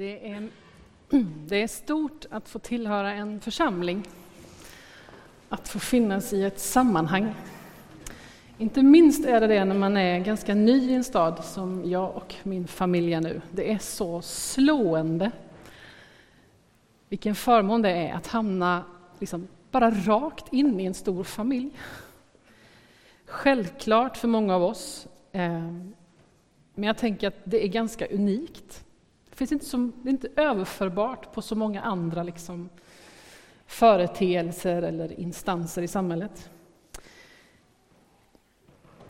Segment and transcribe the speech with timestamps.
[0.00, 0.48] Det är,
[1.46, 4.02] det är stort att få tillhöra en församling,
[5.48, 7.34] att få finnas i ett sammanhang.
[8.58, 12.16] Inte minst är det det när man är ganska ny i en stad som jag
[12.16, 13.42] och min familj är nu.
[13.50, 15.30] Det är så slående
[17.08, 18.84] vilken förmån det är att hamna
[19.18, 21.70] liksom bara rakt in i en stor familj.
[23.26, 25.72] Självklart för många av oss, eh,
[26.74, 28.84] men jag tänker att det är ganska unikt
[29.40, 32.68] finns inte som, det är inte överförbart på så många andra liksom,
[33.66, 36.50] företeelser eller instanser i samhället.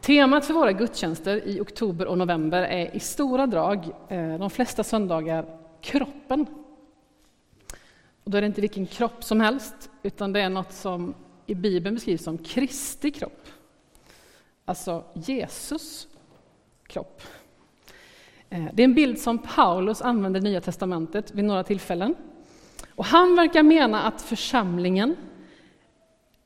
[0.01, 4.85] Temat för våra gudstjänster i oktober och november är i stora drag, eh, de flesta
[4.85, 6.47] söndagar, kroppen.
[8.25, 11.15] Och då är det inte vilken kropp som helst, utan det är något som
[11.47, 13.47] i Bibeln beskrivs som Kristi kropp.
[14.65, 16.09] Alltså Jesus
[16.87, 17.23] kropp.
[18.51, 22.15] Eh, det är en bild som Paulus använder i Nya testamentet vid några tillfällen.
[22.95, 25.17] Och han verkar mena att församlingen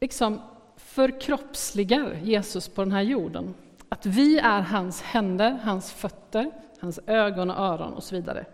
[0.01, 0.41] liksom
[0.77, 3.55] förkroppsligar Jesus på den här jorden.
[3.89, 8.45] Att vi är hans händer, hans fötter, hans ögon och öron och så vidare.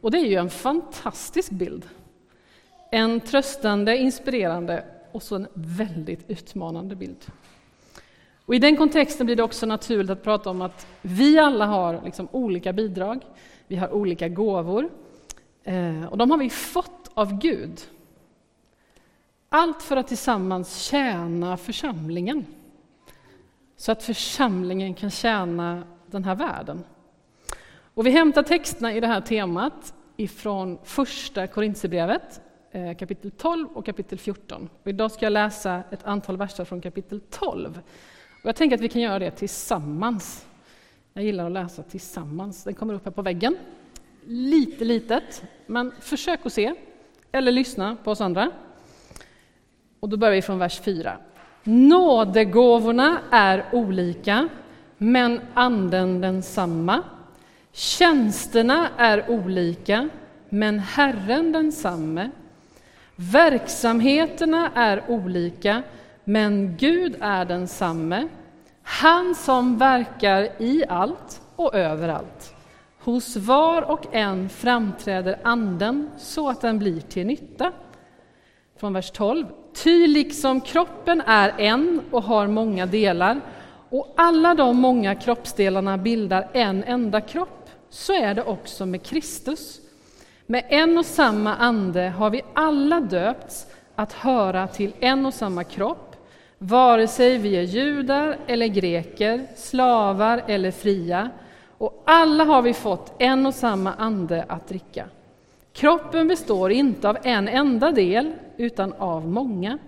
[0.00, 1.88] Och det är ju en fantastisk bild.
[2.90, 7.26] En tröstande, inspirerande och så en väldigt utmanande bild.
[8.46, 12.00] Och I den kontexten blir det också naturligt att prata om att vi alla har
[12.04, 13.24] liksom olika bidrag,
[13.66, 14.90] vi har olika gåvor,
[15.64, 17.80] eh, och de har vi fått av Gud.
[19.48, 22.46] Allt för att tillsammans tjäna församlingen,
[23.76, 26.84] så att församlingen kan tjäna den här världen.
[27.94, 33.86] Och vi hämtar texterna i det här temat ifrån första Korintierbrevet, eh, kapitel 12 och
[33.86, 34.68] kapitel 14.
[34.82, 37.80] Och idag ska jag läsa ett antal verser från kapitel 12
[38.44, 40.46] och jag tänker att vi kan göra det tillsammans.
[41.12, 42.64] Jag gillar att läsa tillsammans.
[42.64, 43.56] Den kommer upp här på väggen.
[44.26, 46.74] Lite litet, men försök att se
[47.32, 48.50] eller lyssna på oss andra.
[50.00, 51.16] Och då börjar vi från vers 4.
[51.62, 54.48] Nådegåvorna är olika,
[54.98, 57.02] men anden densamma.
[57.72, 60.08] Tjänsterna är olika,
[60.48, 62.30] men Herren densamme.
[63.16, 65.82] Verksamheterna är olika,
[66.24, 68.28] men Gud är densamme,
[68.82, 72.54] han som verkar i allt och överallt.
[73.00, 77.72] Hos var och en framträder Anden så att den blir till nytta.
[78.76, 79.46] Från vers 12.
[79.82, 83.40] Ty liksom kroppen är en och har många delar
[83.88, 89.80] och alla de många kroppsdelarna bildar en enda kropp, så är det också med Kristus.
[90.46, 95.64] Med en och samma ande har vi alla döpts att höra till en och samma
[95.64, 96.03] kropp
[96.66, 101.30] vare sig vi är judar eller greker, slavar eller fria,
[101.78, 105.06] och alla har vi fått en och samma ande att dricka.
[105.72, 109.78] Kroppen består inte av en enda del, utan av många.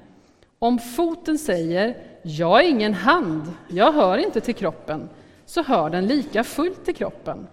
[0.59, 5.09] Om foten säger ”jag är ingen hand, jag hör inte till kroppen”,
[5.47, 7.47] så hör den lika fullt till kroppen.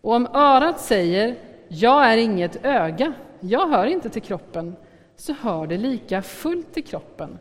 [0.00, 1.34] Och om örat säger
[1.68, 4.76] ”jag är inget öga, jag hör inte till kroppen”,
[5.16, 7.38] så hör det lika fullt till kroppen.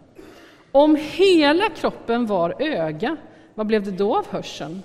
[0.78, 3.18] Om hela kroppen var öga,
[3.56, 4.82] vad blev det då av hörseln?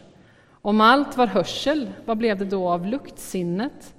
[0.63, 3.95] Om allt var hörsel, vad blev det då av luktsinnet?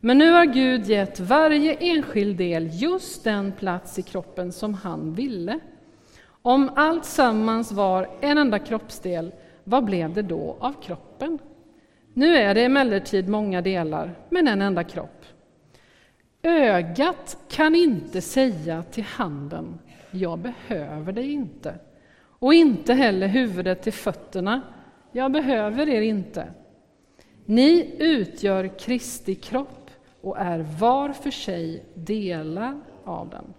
[0.00, 5.14] Men nu har Gud gett varje enskild del just den plats i kroppen som han
[5.14, 5.58] ville.
[6.42, 9.32] Om allt sammans var en enda kroppsdel,
[9.64, 11.38] vad blev det då av kroppen?
[12.14, 15.24] Nu är det emellertid många delar, men en enda kropp.
[16.42, 19.78] Ögat kan inte säga till handen
[20.16, 21.78] jag behöver dig inte.
[22.38, 24.62] Och inte heller huvudet till fötterna,
[25.12, 26.46] jag behöver er inte.
[27.44, 33.54] Ni utgör Kristi kropp och är var för sig delar av den.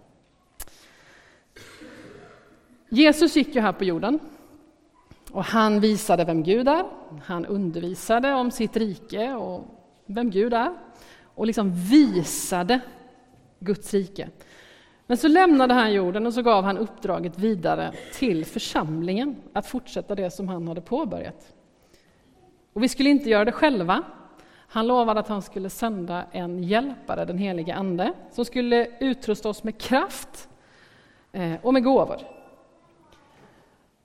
[2.88, 4.18] Jesus gick ju här på jorden
[5.30, 6.84] och han visade vem Gud är.
[7.24, 9.64] Han undervisade om sitt rike och
[10.06, 10.74] vem Gud är
[11.22, 12.80] och liksom visade
[13.58, 14.28] Guds rike.
[15.06, 20.14] Men så lämnade han jorden och så gav han uppdraget vidare till församlingen att fortsätta
[20.14, 21.54] det som han hade påbörjat.
[22.72, 24.02] Och vi skulle inte göra det själva.
[24.68, 29.64] Han lovade att han skulle sända en hjälpare, den helige Ande, som skulle utrusta oss
[29.64, 30.48] med kraft
[31.32, 32.16] eh, och med gåvor.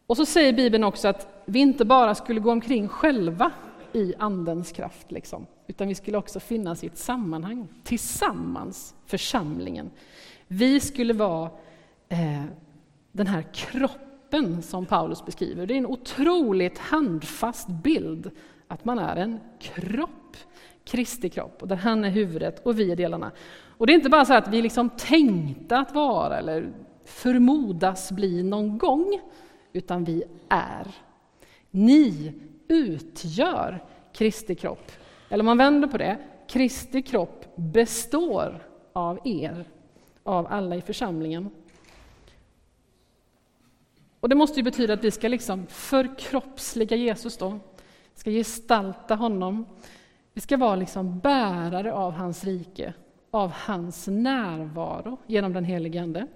[0.07, 3.51] Och så säger Bibeln också att vi inte bara skulle gå omkring själva
[3.94, 9.92] i Andens kraft, liksom, utan vi skulle också finnas i ett sammanhang, tillsammans, församlingen.
[10.53, 11.50] Vi skulle vara
[12.09, 12.44] eh,
[13.12, 15.65] den här kroppen som Paulus beskriver.
[15.65, 18.31] Det är en otroligt handfast bild
[18.68, 20.38] att man är en kropp kropp,
[20.83, 23.31] Kristi kropp, och där han är huvudet och vi är delarna.
[23.77, 26.74] Och det är inte bara så att vi liksom tänkte att vara eller
[27.06, 29.19] förmodas bli någon gång,
[29.74, 30.88] utan vi är.
[31.71, 32.33] Ni
[32.68, 33.83] utgör
[34.13, 34.92] Kristi kropp.
[35.30, 36.18] Eller om man vänder på det,
[36.48, 39.65] Kristi kropp består av er,
[40.24, 41.50] av alla i församlingen.
[44.20, 47.60] Och Det måste ju betyda att vi ska liksom förkroppsliga Jesus då,
[48.14, 49.66] ska gestalta honom.
[50.34, 52.94] Vi ska vara liksom bärare av hans rike,
[53.32, 56.28] av hans närvaro genom den helige Ande.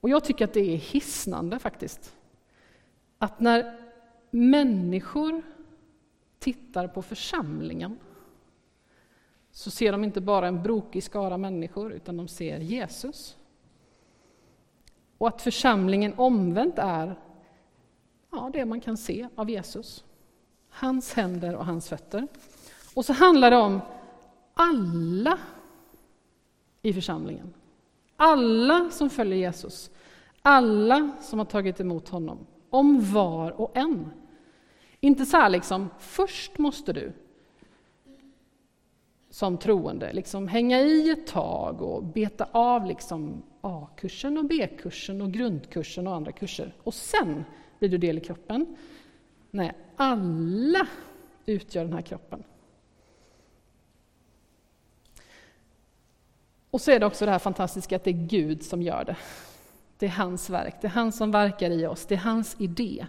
[0.00, 2.16] Och jag tycker att det är hisnande faktiskt.
[3.18, 3.78] Att när
[4.30, 5.42] människor
[6.38, 7.98] tittar på församlingen
[9.52, 13.36] så ser de inte bara en brokig skara människor, utan de ser Jesus.
[15.18, 17.18] Och att församlingen omvänt är
[18.30, 20.04] ja, det man kan se av Jesus.
[20.70, 22.26] Hans händer och hans fötter.
[22.94, 23.80] Och så handlar det om
[24.54, 25.38] alla
[26.82, 27.54] i församlingen.
[28.16, 29.90] Alla som följer Jesus.
[30.42, 32.46] Alla som har tagit emot honom.
[32.70, 34.10] Om var och en.
[35.00, 37.12] Inte så här liksom, först måste du
[39.30, 45.32] som troende liksom hänga i ett tag och beta av liksom A-kursen och B-kursen och
[45.32, 46.74] grundkursen och andra kurser.
[46.82, 47.44] Och sen
[47.78, 48.76] blir du del i kroppen.
[49.50, 50.86] Nej, alla
[51.46, 52.42] utgör den här kroppen.
[56.70, 59.16] Och så är det också det här fantastiska att det är Gud som gör det.
[59.98, 63.06] Det är hans verk, det är han som verkar i oss, det är hans idé.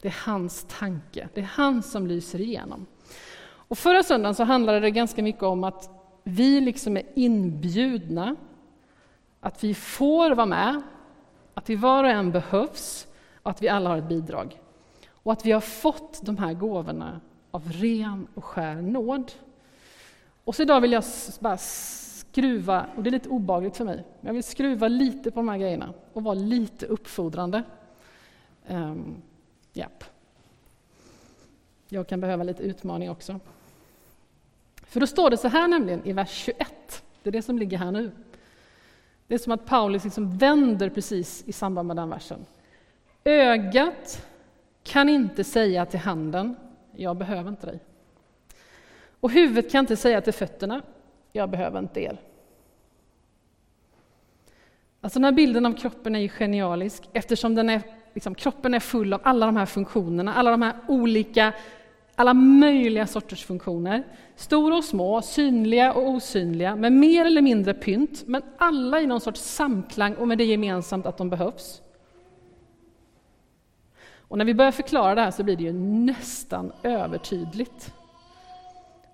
[0.00, 2.86] Det är hans tanke, det är han som lyser igenom.
[3.68, 5.90] Och förra söndagen så handlade det ganska mycket om att
[6.24, 8.36] vi liksom är inbjudna,
[9.40, 10.82] att vi får vara med,
[11.54, 13.06] att vi var och en behövs
[13.42, 14.60] och att vi alla har ett bidrag.
[15.10, 17.20] Och att vi har fått de här gåvorna
[17.50, 19.32] av ren och skär nåd.
[20.44, 21.04] Och så idag vill jag
[21.40, 25.40] bara skruva, och det är lite obagligt för mig, men jag vill skruva lite på
[25.40, 27.62] de här grejerna och vara lite uppfordrande.
[28.66, 29.22] Ehm, um,
[29.74, 30.04] yep.
[31.88, 33.40] Jag kan behöva lite utmaning också.
[34.82, 37.78] För då står det så här nämligen i vers 21, det är det som ligger
[37.78, 38.10] här nu.
[39.26, 42.46] Det är som att Paulus liksom vänder precis i samband med den versen.
[43.24, 44.26] Ögat
[44.82, 46.56] kan inte säga till handen,
[46.96, 47.80] jag behöver inte dig.
[49.20, 50.82] Och huvudet kan inte säga till fötterna,
[51.32, 52.20] jag behöver inte er.
[55.00, 57.82] Alltså den här bilden av kroppen är ju genialisk eftersom den är,
[58.14, 61.52] liksom, kroppen är full av alla de här funktionerna, alla de här olika,
[62.16, 64.04] alla möjliga sorters funktioner.
[64.36, 69.20] Stora och små, synliga och osynliga, med mer eller mindre pynt, men alla i någon
[69.20, 71.82] sorts samklang och med det gemensamt att de behövs.
[74.28, 77.94] Och när vi börjar förklara det här så blir det ju nästan övertydligt.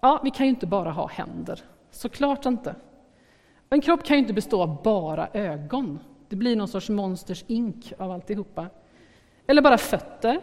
[0.00, 1.60] Ja, vi kan ju inte bara ha händer.
[1.90, 2.74] Såklart inte.
[3.70, 5.98] En kropp kan ju inte bestå av bara ögon.
[6.28, 8.66] Det blir någon sorts monsters ink av alltihopa.
[9.46, 10.40] Eller bara fötter.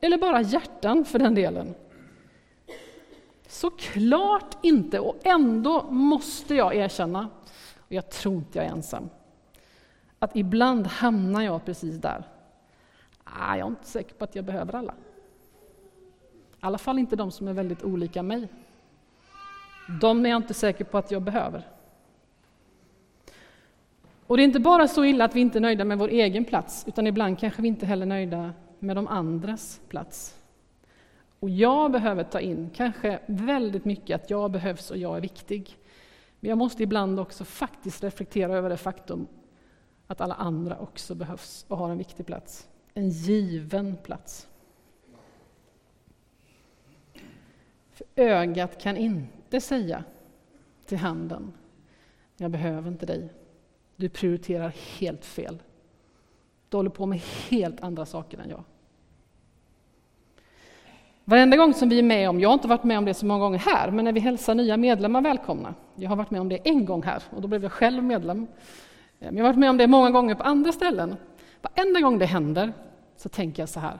[0.00, 1.74] Eller bara hjärtan för den delen.
[3.48, 7.28] Såklart inte, och ändå måste jag erkänna,
[7.78, 9.10] och jag tror inte jag är ensam,
[10.18, 12.24] att ibland hamnar jag precis där.
[13.24, 14.92] Ah, jag är inte säker på att jag behöver alla.
[14.92, 18.48] I alla fall inte de som är väldigt olika mig.
[20.00, 21.68] De är jag inte säker på att jag behöver.
[24.26, 26.44] Och det är inte bara så illa att vi inte är nöjda med vår egen
[26.44, 30.37] plats, utan ibland kanske vi inte heller är nöjda med de andras plats.
[31.40, 35.76] Och jag behöver ta in kanske väldigt mycket att jag behövs och jag är viktig.
[36.40, 39.26] Men jag måste ibland också faktiskt reflektera över det faktum
[40.06, 42.68] att alla andra också behövs och har en viktig plats.
[42.94, 44.48] En given plats.
[47.90, 50.04] För ögat kan inte säga
[50.86, 51.52] till handen,
[52.36, 53.32] jag behöver inte dig.
[53.96, 55.62] Du prioriterar helt fel.
[56.68, 58.64] Du håller på med helt andra saker än jag.
[61.28, 63.26] Varenda gång som vi är med om, jag har inte varit med om det så
[63.26, 65.74] många gånger här, men när vi hälsar nya medlemmar välkomna.
[65.94, 68.46] Jag har varit med om det en gång här och då blev jag själv medlem.
[69.18, 71.16] Men jag har varit med om det många gånger på andra ställen.
[71.62, 72.72] Varenda gång det händer
[73.16, 73.98] så tänker jag så här.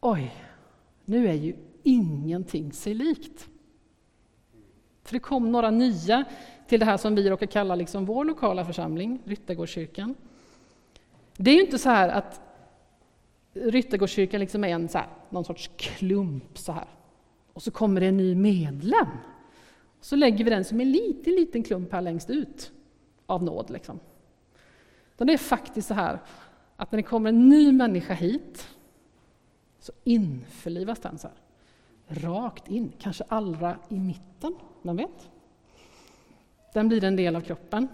[0.00, 0.34] Oj,
[1.04, 3.48] nu är ju ingenting sig likt.
[5.04, 6.24] För det kom några nya
[6.68, 10.14] till det här som vi råkar kalla liksom vår lokala församling, Ryttargårdskyrkan.
[11.36, 12.40] Det är ju inte så här att
[13.54, 16.88] Ryttargårdskyrkan liksom är en så här, någon sorts klump så här.
[17.52, 19.06] Och så kommer det en ny medlem.
[20.00, 22.72] Så lägger vi den som en liten, liten klump här längst ut
[23.26, 23.70] av nåd.
[23.70, 24.00] Liksom.
[25.16, 26.18] det är faktiskt så här
[26.76, 28.68] att när det kommer en ny människa hit
[29.78, 31.36] så införlivas den så här.
[32.06, 35.30] rakt in, kanske allra i mitten, vem vet?
[36.74, 37.88] Den blir en del av kroppen.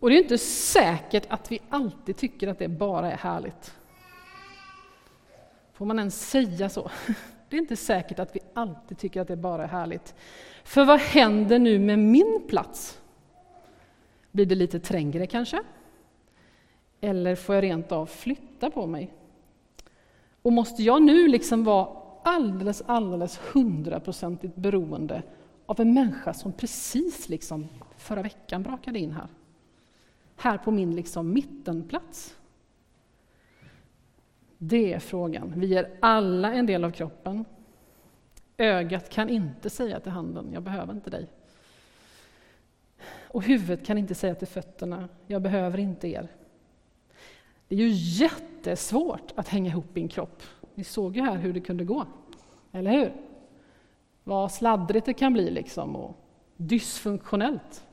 [0.00, 3.74] Och det är inte säkert att vi alltid tycker att det bara är härligt.
[5.72, 6.90] Får man ens säga så?
[7.48, 10.14] Det är inte säkert att vi alltid tycker att det bara är härligt.
[10.64, 13.00] För vad händer nu med min plats?
[14.32, 15.62] Blir det lite trängre kanske?
[17.00, 19.14] Eller får jag rent av flytta på mig?
[20.42, 21.88] Och måste jag nu liksom vara
[22.24, 25.22] alldeles, alldeles hundraprocentigt beroende
[25.66, 29.28] av en människa som precis liksom förra veckan brakade in här?
[30.36, 32.36] Här på min liksom mittenplats?
[34.58, 35.52] Det är frågan.
[35.56, 37.44] Vi är alla en del av kroppen.
[38.56, 41.28] Ögat kan inte säga till handen, jag behöver inte dig.
[43.28, 46.28] Och huvudet kan inte säga till fötterna, jag behöver inte er.
[47.68, 50.42] Det är ju jättesvårt att hänga ihop i en kropp.
[50.74, 52.06] Ni såg ju här hur det kunde gå,
[52.72, 53.12] eller hur?
[54.24, 56.16] Vad sladdrigt det kan bli liksom och
[56.56, 57.86] dysfunktionellt.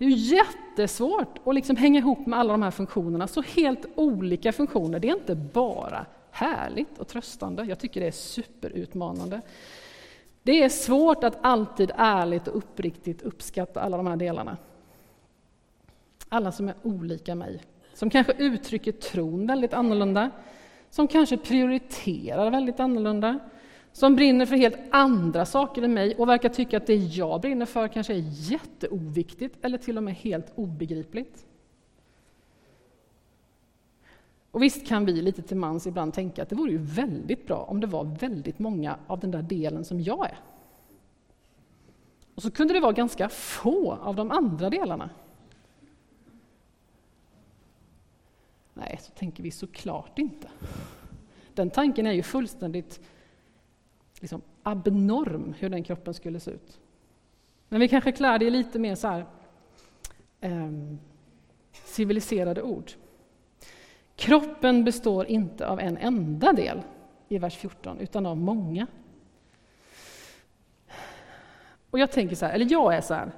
[0.00, 3.86] Det är ju jättesvårt att liksom hänga ihop med alla de här funktionerna, så helt
[3.94, 4.98] olika funktioner.
[4.98, 9.40] Det är inte bara härligt och tröstande, jag tycker det är superutmanande.
[10.42, 14.56] Det är svårt att alltid ärligt och uppriktigt uppskatta alla de här delarna.
[16.28, 17.62] Alla som är olika mig,
[17.94, 20.30] som kanske uttrycker tron väldigt annorlunda,
[20.90, 23.38] som kanske prioriterar väldigt annorlunda,
[23.92, 27.66] som brinner för helt andra saker än mig och verkar tycka att det jag brinner
[27.66, 31.46] för kanske är jätteoviktigt eller till och med helt obegripligt.
[34.50, 37.56] Och visst kan vi lite till mans ibland tänka att det vore ju väldigt bra
[37.56, 40.38] om det var väldigt många av den där delen som jag är.
[42.34, 45.10] Och så kunde det vara ganska få av de andra delarna.
[48.74, 50.48] Nej, så tänker vi såklart inte.
[51.54, 53.00] Den tanken är ju fullständigt
[54.20, 56.80] liksom, abnorm, hur den kroppen skulle se ut.
[57.68, 59.26] Men vi kanske klär det i lite mer så här,
[60.40, 60.70] eh,
[61.72, 62.90] civiliserade ord.
[64.16, 66.82] Kroppen består inte av en enda del
[67.28, 68.86] i vers 14, utan av många.
[71.90, 73.32] Och jag tänker så här, eller jag är så här,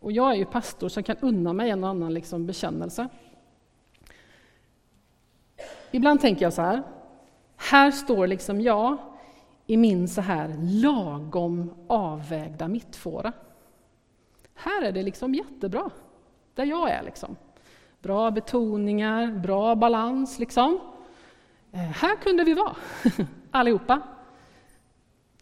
[0.00, 3.08] och jag är ju pastor så jag kan unna mig en och annan liksom bekännelse.
[5.90, 6.82] Ibland tänker jag så här,
[7.56, 8.96] här står liksom jag
[9.72, 13.32] i min så här lagom avvägda mittfåra.
[14.54, 15.90] Här är det liksom jättebra,
[16.54, 17.02] där jag är.
[17.02, 17.36] liksom.
[18.02, 20.38] Bra betoningar, bra balans.
[20.38, 20.80] liksom.
[21.72, 22.76] Eh, här kunde vi vara,
[23.50, 24.00] allihopa.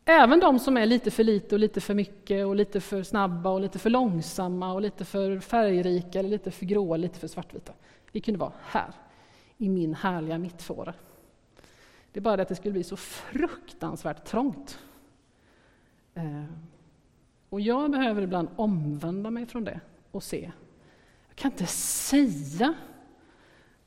[0.05, 3.51] Även de som är lite för lite och lite för mycket och lite för snabba
[3.51, 7.73] och lite för långsamma och lite för färgrika eller lite för gråa, lite för svartvita.
[8.13, 8.93] Vi kunde vara här,
[9.57, 10.95] i min härliga mittfåra.
[12.13, 14.79] Det är bara det att det skulle bli så fruktansvärt trångt.
[16.15, 16.45] Eh,
[17.49, 20.53] och jag behöver ibland omvända mig från det och se.
[21.29, 22.75] Jag kan inte säga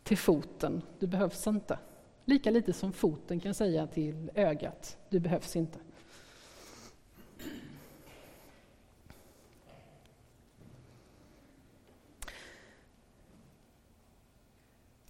[0.03, 1.79] till foten, du behövs inte.
[2.25, 5.79] Lika lite som foten kan säga till ögat, du behövs inte.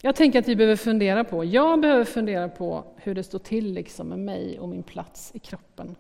[0.06, 3.74] Jag tänker att vi behöver fundera på, jag behöver fundera på hur det står till
[3.74, 5.96] liksom med mig och min plats i kroppen.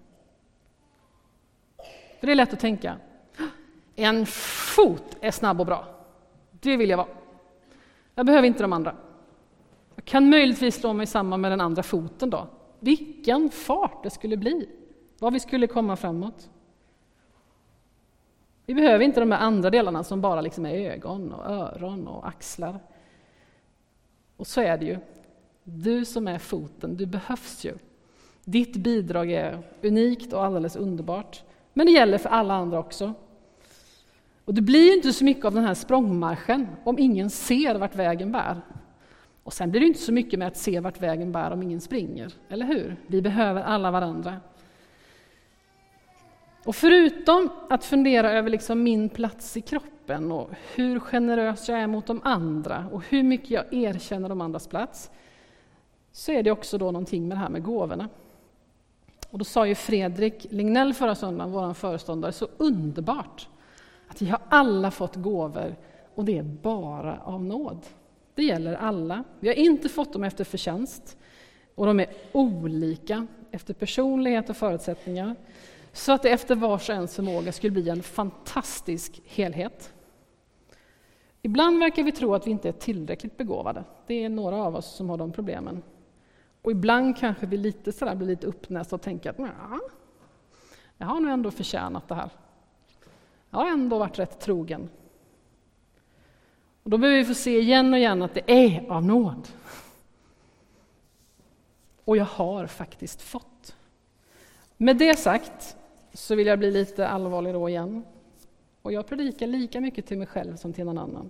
[2.19, 2.95] För det är lätt att tänka,
[3.95, 4.25] en
[4.75, 5.85] fot är snabb och bra.
[6.51, 7.07] Det vill jag vara.
[8.15, 8.95] Jag behöver inte de andra.
[9.95, 12.47] Jag kan möjligtvis slå mig samman med den andra foten då.
[12.79, 14.69] Vilken fart det skulle bli!
[15.19, 16.49] Vad vi skulle komma framåt.
[18.65, 22.27] Vi behöver inte de här andra delarna som bara liksom är ögon och öron och
[22.27, 22.79] axlar.
[24.37, 24.97] Och så är det ju.
[25.63, 27.73] Du som är foten, du behövs ju.
[28.43, 31.43] Ditt bidrag är unikt och alldeles underbart.
[31.73, 33.13] Men det gäller för alla andra också.
[34.45, 38.31] Och det blir inte så mycket av den här språngmarschen om ingen ser vart vägen
[38.31, 38.61] bär.
[39.43, 41.81] Och sen blir det inte så mycket med att se vart vägen bär om ingen
[41.81, 42.95] springer, eller hur?
[43.07, 44.37] Vi behöver alla varandra.
[46.65, 51.87] Och förutom att fundera över liksom min plats i kroppen och hur generös jag är
[51.87, 55.11] mot de andra och hur mycket jag erkänner de andras plats,
[56.11, 58.09] så är det också då någonting med det här med gåvorna.
[59.29, 63.47] Och då sa ju Fredrik Lignell förra söndagen, vår föreståndare, så underbart
[64.07, 65.75] att vi har alla fått gåvor
[66.15, 67.79] och det är bara av nåd.
[68.35, 69.23] Det gäller alla.
[69.39, 71.17] Vi har inte fått dem efter förtjänst
[71.75, 75.35] och de är olika efter personlighet och förutsättningar.
[75.93, 79.93] Så att det efter vars och ens förmåga skulle bli en fantastisk helhet.
[81.41, 83.83] Ibland verkar vi tro att vi inte är tillräckligt begåvade.
[84.07, 85.83] Det är några av oss som har de problemen.
[86.61, 89.39] Och ibland kanske vi lite sådär blir lite uppnästa och tänker att
[90.97, 92.29] jag har nog ändå förtjänat det här.
[93.49, 94.89] Jag har ändå varit rätt trogen.
[96.83, 99.47] Och då behöver vi få se igen och igen att det är av nåd.
[102.05, 103.75] Och jag har faktiskt fått.
[104.77, 105.77] Med det sagt
[106.13, 108.03] så vill jag bli lite allvarlig då igen.
[108.81, 111.29] Och jag predikar lika mycket till mig själv som till någon annan.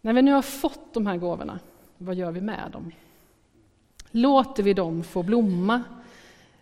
[0.00, 1.60] När vi nu har fått de här gåvorna,
[1.98, 2.92] vad gör vi med dem?
[4.10, 5.82] Låter vi dem få blomma?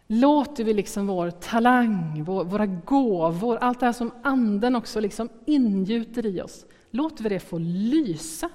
[0.06, 5.28] Låter vi liksom vår talang, vår, våra gåvor, allt det här som Anden också liksom
[5.46, 8.50] ingjuter i oss, låter vi det få lysa?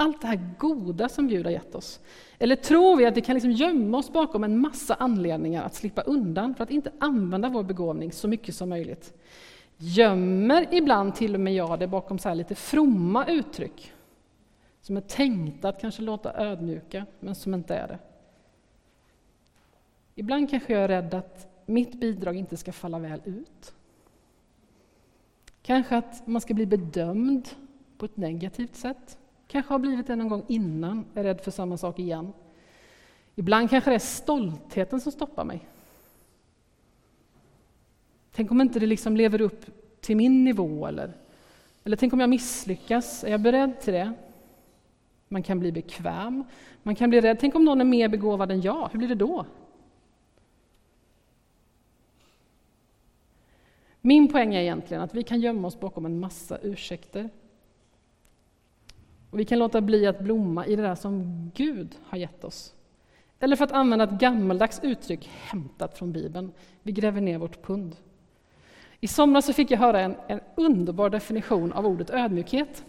[0.00, 2.00] Allt det här goda som Gud har gett oss.
[2.38, 6.02] Eller tror vi att vi kan liksom gömma oss bakom en massa anledningar att slippa
[6.02, 9.14] undan för att inte använda vår begåvning så mycket som möjligt?
[9.76, 13.92] Gömmer ibland till och med jag det bakom så lite fromma uttryck
[14.80, 17.98] som är tänkta att kanske låta ödmjuka, men som inte är det.
[20.14, 23.74] Ibland kanske jag är rädd att mitt bidrag inte ska falla väl ut.
[25.62, 27.48] Kanske att man ska bli bedömd
[27.98, 29.18] på ett negativt sätt.
[29.48, 32.32] Kanske har blivit det någon gång innan, är rädd för samma sak igen.
[33.34, 35.68] Ibland kanske det är stoltheten som stoppar mig.
[38.32, 39.64] Tänk om inte det liksom lever upp
[40.00, 41.12] till min nivå, eller,
[41.84, 44.12] eller tänk om jag misslyckas, är jag beredd till det?
[45.28, 46.44] Man kan bli bekväm,
[46.82, 47.38] man kan bli rädd.
[47.40, 49.46] Tänk om någon är mer begåvad än jag, hur blir det då?
[54.00, 57.30] Min poäng är egentligen att vi kan gömma oss bakom en massa ursäkter.
[59.30, 62.74] Och vi kan låta bli att blomma i det där som Gud har gett oss.
[63.40, 67.96] Eller för att använda ett gammaldags uttryck hämtat från Bibeln, vi gräver ner vårt pund.
[69.00, 72.84] I somras så fick jag höra en, en underbar definition av ordet ödmjukhet.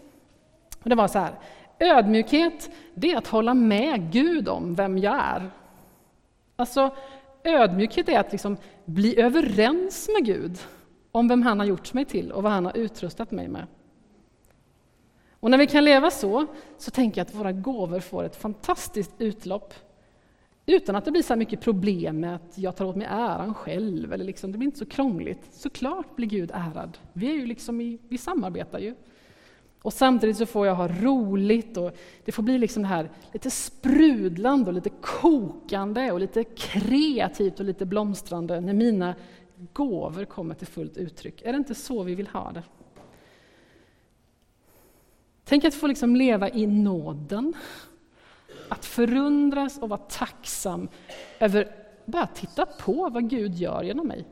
[0.82, 1.34] Och det var så här,
[1.78, 5.50] ödmjukhet det är att hålla med Gud om vem jag är.
[6.56, 6.90] Alltså,
[7.44, 10.58] ödmjukhet är att liksom bli överens med Gud
[11.12, 13.66] om vem han har gjort mig till och vad han har utrustat mig med.
[15.40, 16.46] Och när vi kan leva så,
[16.78, 19.74] så tänker jag att våra gåvor får ett fantastiskt utlopp
[20.66, 24.12] utan att det blir så mycket problem med att jag tar åt mig äran själv,
[24.12, 25.48] eller liksom, det blir inte så krångligt.
[25.52, 26.98] Såklart blir Gud ärad.
[27.12, 28.94] Vi, är ju liksom i, vi samarbetar ju.
[29.82, 33.50] Och samtidigt så får jag ha roligt och det får bli liksom det här lite
[33.50, 39.14] sprudlande och lite kokande och lite kreativt och lite blomstrande när mina
[39.72, 41.42] gåvor kommer till fullt uttryck.
[41.42, 42.62] Är det inte så vi vill ha det?
[45.50, 47.54] Tänk att få liksom leva i nåden,
[48.68, 50.88] att förundras och vara tacksam
[51.38, 54.24] över bara titta på vad Gud gör genom mig.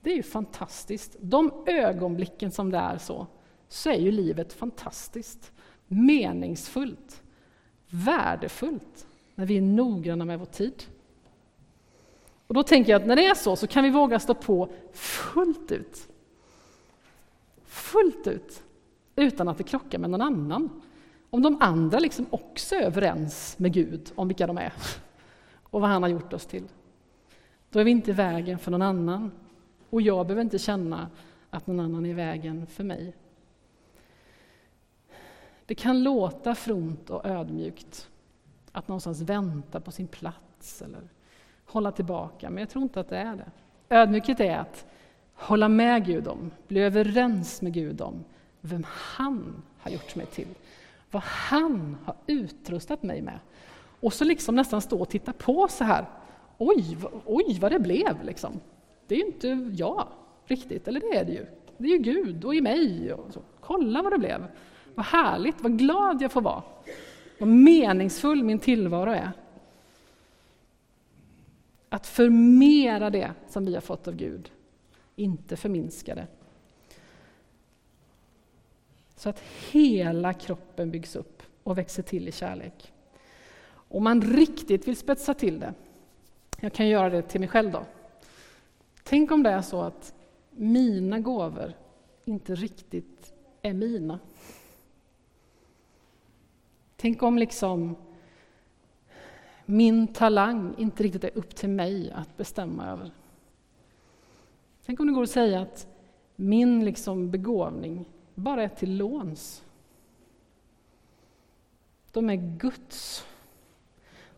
[0.00, 1.16] Det är ju fantastiskt.
[1.20, 3.26] De ögonblicken som det är så,
[3.68, 5.52] så är ju livet fantastiskt,
[5.86, 7.22] meningsfullt,
[7.88, 10.82] värdefullt, när vi är noggranna med vår tid.
[12.46, 14.68] Och då tänker jag att när det är så, så kan vi våga stå på
[14.92, 16.08] fullt ut.
[17.64, 18.62] Fullt ut,
[19.16, 20.82] utan att det krockar med någon annan.
[21.30, 24.72] Om de andra liksom också är överens med Gud om vilka de är
[25.62, 26.68] och vad han har gjort oss till.
[27.70, 29.30] Då är vi inte i vägen för någon annan.
[29.90, 31.08] Och jag behöver inte känna
[31.50, 33.14] att någon annan är i vägen för mig.
[35.66, 38.08] Det kan låta fromt och ödmjukt
[38.72, 41.08] att någonstans vänta på sin plats eller
[41.64, 43.50] hålla tillbaka, men jag tror inte att det är det.
[43.88, 44.86] Ödmjukhet är att
[45.34, 48.24] hålla med Gud om, bli överens med Gud om
[48.60, 50.48] vem han har gjort mig till,
[51.10, 53.38] vad han har utrustat mig med.
[54.00, 56.06] Och så liksom nästan stå och titta på så här.
[56.58, 58.60] Oj, oj vad det blev liksom.
[59.06, 60.08] Det är ju inte jag
[60.46, 61.46] riktigt, eller det är det ju.
[61.78, 63.12] Det är ju Gud och i mig.
[63.12, 63.40] Och så.
[63.60, 64.46] Kolla vad det blev.
[64.94, 66.62] Vad härligt, vad glad jag får vara.
[67.38, 69.32] Vad meningsfull min tillvaro är.
[71.88, 74.50] Att förmera det som vi har fått av Gud,
[75.16, 76.26] inte förminska det.
[79.20, 82.92] Så att hela kroppen byggs upp och växer till i kärlek.
[83.72, 85.74] Om man riktigt vill spetsa till det,
[86.60, 87.84] jag kan göra det till mig själv då.
[89.02, 90.14] Tänk om det är så att
[90.50, 91.72] mina gåvor
[92.24, 94.18] inte riktigt är mina.
[96.96, 97.96] Tänk om liksom
[99.64, 103.10] min talang inte riktigt är upp till mig att bestämma över.
[104.86, 105.86] Tänk om det går att säga att
[106.36, 108.06] min liksom begåvning
[108.40, 109.64] bara är till låns.
[112.12, 113.24] De är Guds.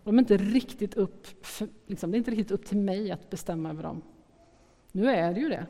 [0.04, 3.30] De är inte riktigt upp, för, liksom, det är inte riktigt upp till mig att
[3.30, 4.02] bestämma över dem.
[4.92, 5.66] Nu är det ju det.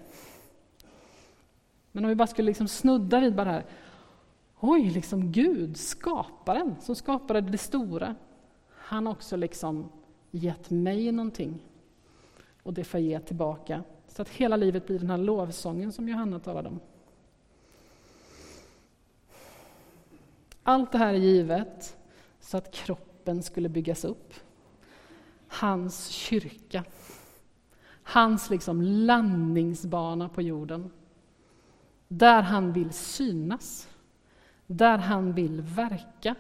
[1.93, 3.65] Men om vi bara skulle liksom snudda vid bara det här.
[4.61, 8.15] Oj, liksom Gud, skaparen, som skapade det stora,
[8.69, 9.89] han har också liksom
[10.31, 11.59] gett mig någonting
[12.63, 13.83] och det får jag ge tillbaka.
[14.09, 16.81] Så att hela livet blir den här lovsången som Johanna talade om.
[20.63, 21.97] Allt det här är givet
[22.41, 24.35] så att kroppen skulle byggas upp.
[25.49, 26.85] Hans kyrka.
[28.03, 30.91] Hans liksom landningsbana på jorden.
[32.09, 33.89] Där han vill synas.
[34.67, 36.35] Där han vill verka.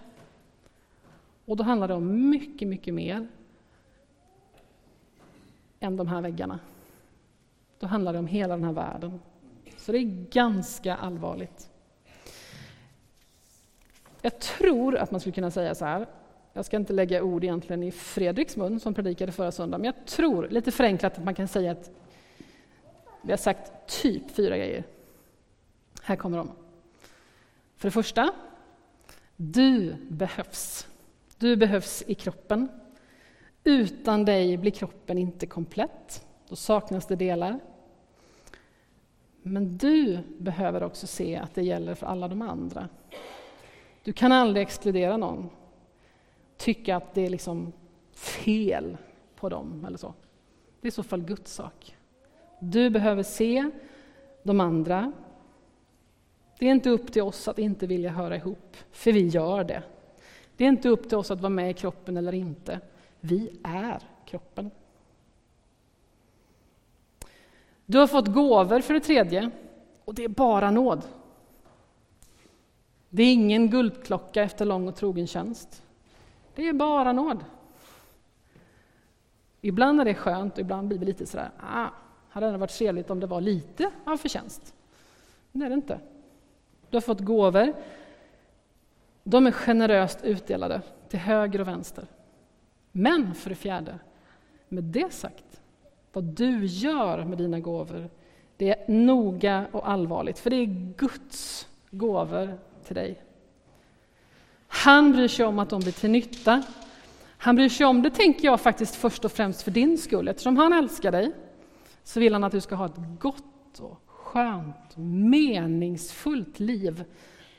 [1.44, 3.28] Och då handlar det om mycket, mycket mer
[5.80, 6.58] än de här väggarna.
[7.78, 9.20] Då handlar det om hela den här världen.
[9.76, 11.71] Så det är ganska allvarligt.
[14.22, 16.06] Jag tror att man skulle kunna säga så här,
[16.52, 20.06] jag ska inte lägga ord egentligen i Fredriks mun som predikade förra söndagen, men jag
[20.06, 21.90] tror lite förenklat att man kan säga att
[23.22, 24.85] vi har sagt typ fyra grejer.
[26.02, 26.50] Här kommer de.
[27.76, 28.32] För det första,
[29.37, 30.87] du behövs.
[31.38, 32.68] Du behövs i kroppen.
[33.64, 36.26] Utan dig blir kroppen inte komplett.
[36.48, 37.61] Då saknas det delar.
[39.42, 42.88] Men du behöver också se att det gäller för alla de andra.
[44.03, 45.51] Du kan aldrig exkludera någon.
[46.57, 47.73] Tycka att det är liksom
[48.12, 48.97] fel
[49.37, 50.15] på dem eller så.
[50.81, 51.97] Det är i så fall Guds sak.
[52.61, 53.71] Du behöver se
[54.43, 55.12] de andra.
[56.59, 59.83] Det är inte upp till oss att inte vilja höra ihop, för vi gör det.
[60.57, 62.81] Det är inte upp till oss att vara med i kroppen eller inte.
[63.21, 64.71] Vi är kroppen.
[67.87, 69.51] Du har fått gåvor för det tredje,
[70.05, 71.03] och det är bara nåd.
[73.14, 75.83] Det är ingen guldklocka efter lång och trogen tjänst.
[76.55, 77.44] Det är bara nåd.
[79.61, 81.88] Ibland är det skönt och ibland blir vi lite sådär, ah,
[82.29, 84.75] hade det varit trevligt om det var lite av förtjänst.
[85.53, 86.01] Men det är det inte.
[86.90, 87.72] Du har fått gåvor.
[89.25, 92.07] De är generöst utdelade till höger och vänster.
[92.92, 93.98] Men för det fjärde,
[94.68, 95.62] med det sagt,
[96.12, 98.11] vad du gör med dina gåvor,
[98.57, 103.23] det är noga och allvarligt, för det är Guds gåvor till dig.
[104.68, 106.62] Han bryr sig om att de blir till nytta.
[107.38, 110.29] Han bryr sig om det, tänker jag, faktiskt först och främst för din skull.
[110.29, 111.33] Eftersom han älskar dig
[112.05, 117.05] så vill han att du ska ha ett gott och skönt och meningsfullt liv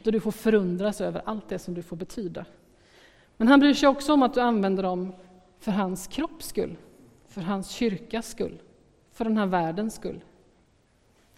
[0.04, 2.46] då du får förundras över allt det som du får betyda.
[3.38, 5.14] Men han bryr sig också om att du använder dem
[5.60, 6.78] för hans kropps skull,
[7.28, 8.62] för hans kyrkas skull,
[9.12, 10.24] för den här världens skull.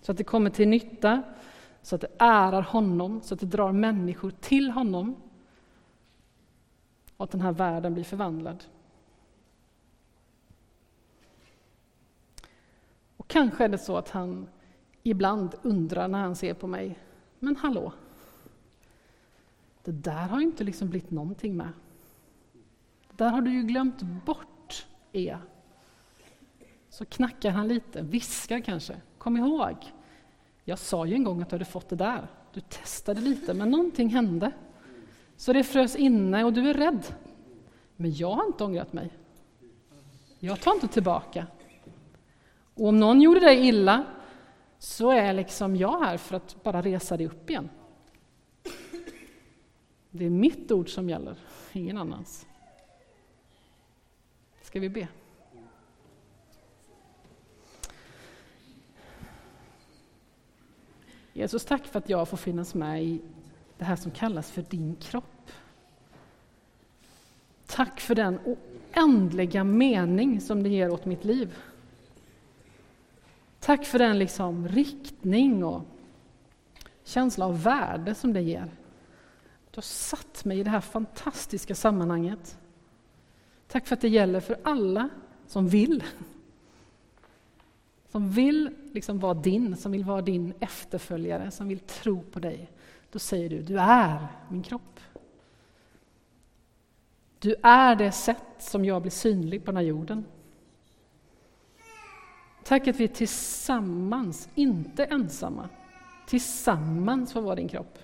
[0.02, 1.24] Så att det kommer till nytta,
[1.86, 5.16] så att det ärar honom, så att det drar människor till honom
[7.18, 8.64] och att den här världen blir förvandlad.
[13.18, 14.48] Och kanske är det så att han
[15.04, 17.00] ibland undrar när han ser på mig,
[17.40, 17.94] men hallå,
[19.84, 21.70] det där har ju inte liksom blivit någonting med.
[23.10, 25.42] Det där har du ju glömt bort, Ea.
[26.90, 29.02] Så knackar han lite, viskar kanske.
[29.18, 29.76] Kom ihåg,
[30.66, 32.28] jag sa ju en gång att du hade fått det där.
[32.54, 34.52] Du testade lite, men någonting hände.
[35.36, 37.06] Så det frös inne och du är rädd.
[37.96, 39.10] Men jag har inte ångrat mig.
[40.40, 41.48] Jag tar inte tillbaka.
[42.74, 44.06] Och om någon gjorde dig illa
[44.80, 47.70] så är liksom jag här för att bara resa dig upp igen.
[50.12, 51.38] Det är mitt ord som gäller,
[51.74, 52.46] ingen annans.
[54.62, 55.08] Ska vi be?
[61.38, 63.22] Jesus, tack för att jag får finnas med i
[63.78, 65.52] det här som kallas för din kropp.
[67.66, 71.56] Tack för den oändliga mening som det ger åt mitt liv.
[73.60, 75.82] Tack för den liksom riktning och
[77.04, 78.72] känsla av värde som det ger.
[79.72, 82.58] Du har satt mig i det här fantastiska sammanhanget.
[83.68, 85.10] Tack för att det gäller för alla
[85.48, 86.04] som vill.
[88.16, 92.72] Som vill liksom vara din, som vill vara din efterföljare, som vill tro på dig.
[93.12, 95.00] Då säger du, du är min kropp.
[97.40, 100.26] Du är det sätt som jag blir synlig på den här jorden.
[102.64, 105.70] Tack att vi tillsammans, inte ensamma,
[106.28, 108.00] tillsammans får vara din kropp.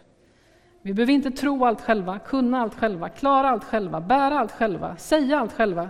[0.82, 4.97] Vi behöver inte tro allt själva, kunna allt själva, klara allt själva, bära allt själva,
[4.97, 5.89] säga allt själva.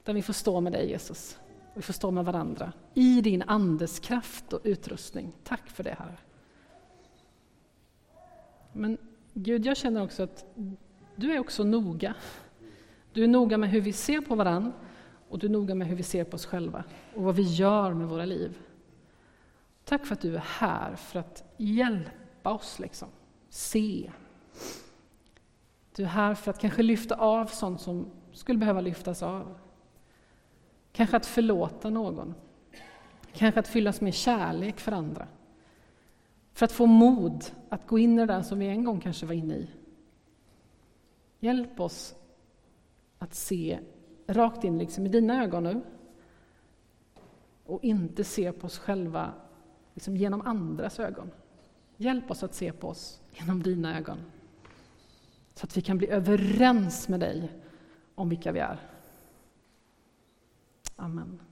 [0.00, 1.38] Utan vi får stå med dig Jesus,
[1.72, 5.32] och vi får stå med varandra i din Andes kraft och utrustning.
[5.44, 6.18] Tack för det Herre.
[8.72, 8.98] Men
[9.34, 10.44] Gud, jag känner också att
[11.16, 12.14] du är också noga.
[13.12, 14.72] Du är noga med hur vi ser på varandra
[15.28, 17.94] och du är noga med hur vi ser på oss själva och vad vi gör
[17.94, 18.58] med våra liv.
[19.84, 23.08] Tack för att du är här för att hjälpa oss liksom,
[23.48, 24.10] se.
[25.96, 29.58] Du är här för att kanske lyfta av sånt som skulle behöva lyftas av.
[30.92, 32.34] Kanske att förlåta någon.
[33.32, 35.28] Kanske att fyllas med kärlek för andra.
[36.52, 39.26] För att få mod att gå in i det där som vi en gång kanske
[39.26, 39.70] var inne i.
[41.40, 42.14] Hjälp oss
[43.18, 43.78] att se
[44.26, 45.82] rakt in liksom i dina ögon nu
[47.66, 49.32] och inte se på oss själva
[49.94, 51.30] liksom genom andras ögon.
[51.96, 54.18] Hjälp oss att se på oss genom dina ögon
[55.54, 57.50] så att vi kan bli överens med dig
[58.14, 58.91] om vilka vi är.
[61.02, 61.51] Amen.